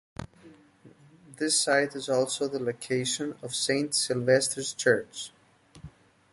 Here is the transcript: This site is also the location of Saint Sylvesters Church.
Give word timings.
This 1.37 1.61
site 1.61 1.93
is 1.95 2.09
also 2.09 2.47
the 2.47 2.57
location 2.57 3.35
of 3.43 3.53
Saint 3.53 3.91
Sylvesters 3.91 4.73
Church. 4.75 5.31